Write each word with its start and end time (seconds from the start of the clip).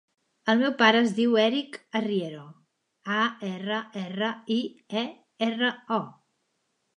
El 0.51 0.61
meu 0.61 0.71
pare 0.77 1.01
es 1.07 1.11
diu 1.17 1.35
Erik 1.41 1.77
Arriero: 1.99 2.45
a, 3.17 3.19
erra, 3.51 3.83
erra, 4.05 4.31
i, 4.57 4.59
e, 5.03 5.05
erra, 5.51 5.71
o. 6.01 6.03